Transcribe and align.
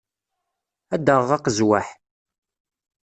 Ad 0.93 1.01
d-aɣeɣ 1.05 1.29
aqezwaḥ. 1.35 1.87